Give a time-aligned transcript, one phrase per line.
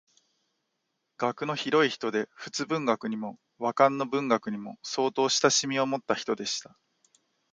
[1.19, 6.75] 学の広い人で仏文学にも和漢の文学にも相当親しみをもった人でした